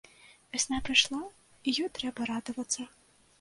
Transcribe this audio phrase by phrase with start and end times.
[0.53, 1.19] Вясна прыйшла,
[1.67, 2.81] і ёй трэба радавацца!